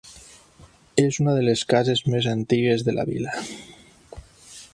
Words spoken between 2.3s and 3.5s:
antigues de la vila.